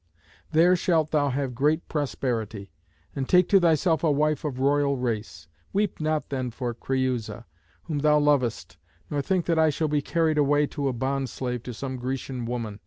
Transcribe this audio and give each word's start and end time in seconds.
There 0.51 0.75
shalt 0.75 1.11
thou 1.11 1.29
have 1.29 1.53
great 1.53 1.87
prosperity, 1.87 2.71
and 3.15 3.29
take 3.29 3.47
to 3.49 3.59
thyself 3.59 4.03
a 4.03 4.09
wife 4.11 4.43
of 4.43 4.57
royal 4.59 4.97
race. 4.97 5.47
Weep 5.73 5.99
not 5.99 6.29
then 6.29 6.49
for 6.49 6.73
Creüsa, 6.73 7.45
whom 7.83 7.99
thou 7.99 8.17
lovest, 8.17 8.77
nor 9.11 9.21
think 9.21 9.45
that 9.45 9.59
I 9.59 9.69
shall 9.69 9.89
be 9.89 10.01
carried 10.01 10.39
away 10.39 10.65
to 10.65 10.81
be 10.85 10.89
a 10.89 10.93
bond 10.93 11.29
slave 11.29 11.61
to 11.61 11.73
some 11.75 11.97
Grecian 11.97 12.45
woman. 12.47 12.79